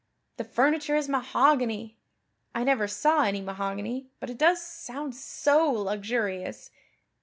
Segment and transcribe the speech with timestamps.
[0.37, 1.95] The furniture is mahogany.
[2.55, 6.71] I never saw any mahogany, but it does sound so luxurious.